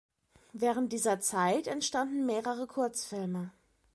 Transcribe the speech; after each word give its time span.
Während 0.53 0.91
dieser 0.93 1.19
Zeit 1.19 1.67
entstanden 1.67 2.25
mehrere 2.25 2.65
Kurzfilme. 2.65 3.51